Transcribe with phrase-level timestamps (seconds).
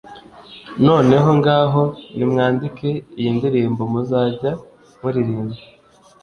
[0.87, 1.83] noneho ngaho
[2.15, 4.51] nimwandike iyi ndirimbo muzajya
[5.01, 5.57] muririmba;